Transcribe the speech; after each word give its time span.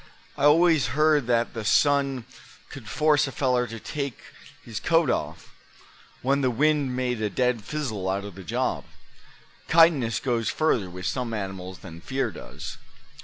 I 0.35 0.45
always 0.45 0.87
heard 0.97 1.27
that 1.27 1.53
the 1.53 1.63
sun 1.63 2.25
c'd 2.73 2.89
force 2.89 3.27
a 3.27 3.31
feller 3.31 3.67
to 3.67 3.79
take 3.79 4.17
his 4.63 4.79
coat 4.79 5.11
off, 5.11 5.53
when 6.23 6.41
the 6.41 6.49
wind 6.49 6.95
made 6.95 7.21
a 7.21 7.29
dead 7.29 7.63
fizzle 7.63 8.09
out 8.09 8.25
of 8.25 8.33
the 8.33 8.41
job. 8.43 8.85
Kindness 9.67 10.19
goes 10.19 10.49
further 10.49 10.89
with 10.89 11.05
some 11.05 11.35
animals 11.35 11.77
than 11.85 12.01
fear 12.01 12.31
does." 12.31 12.77